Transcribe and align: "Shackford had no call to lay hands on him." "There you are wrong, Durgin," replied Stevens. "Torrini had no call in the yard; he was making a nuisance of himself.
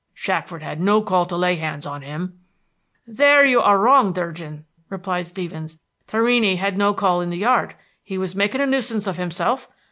"Shackford 0.15 0.63
had 0.63 0.81
no 0.81 1.03
call 1.03 1.27
to 1.27 1.37
lay 1.37 1.57
hands 1.57 1.85
on 1.85 2.01
him." 2.01 2.39
"There 3.05 3.45
you 3.45 3.61
are 3.61 3.77
wrong, 3.77 4.13
Durgin," 4.13 4.65
replied 4.89 5.27
Stevens. 5.27 5.79
"Torrini 6.07 6.55
had 6.55 6.75
no 6.75 6.95
call 6.95 7.21
in 7.21 7.29
the 7.29 7.37
yard; 7.37 7.75
he 8.01 8.17
was 8.17 8.35
making 8.35 8.61
a 8.61 8.65
nuisance 8.65 9.05
of 9.05 9.17
himself. 9.17 9.69